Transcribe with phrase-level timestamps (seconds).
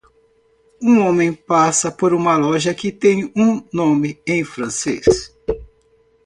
[0.81, 5.31] Um homem passa por uma loja que tem um nome em francês.